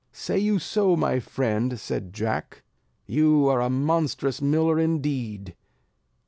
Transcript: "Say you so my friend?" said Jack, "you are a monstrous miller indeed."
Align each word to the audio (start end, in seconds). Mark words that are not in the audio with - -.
"Say 0.11 0.39
you 0.39 0.57
so 0.57 0.95
my 0.95 1.19
friend?" 1.19 1.79
said 1.79 2.11
Jack, 2.11 2.63
"you 3.05 3.47
are 3.49 3.61
a 3.61 3.69
monstrous 3.69 4.41
miller 4.41 4.79
indeed." 4.79 5.55